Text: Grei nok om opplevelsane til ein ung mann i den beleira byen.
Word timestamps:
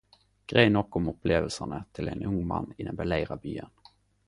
Grei 0.47 0.69
nok 0.75 0.95
om 0.99 1.09
opplevelsane 1.11 1.79
til 1.99 2.11
ein 2.15 2.25
ung 2.31 2.41
mann 2.55 2.73
i 2.77 2.89
den 2.91 3.01
beleira 3.03 3.41
byen. 3.47 3.73